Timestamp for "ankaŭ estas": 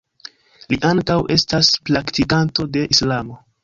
0.93-1.71